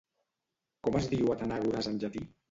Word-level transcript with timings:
Com 0.87 0.95
es 0.99 1.09
diu 1.11 1.29
Atenàgores 1.33 1.91
en 1.93 2.01
llatí? 2.05 2.23